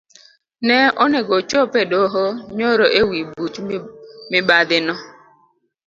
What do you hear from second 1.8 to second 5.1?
edoho nyoro ewi buch mibadhino.